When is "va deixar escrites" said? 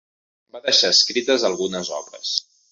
0.55-1.47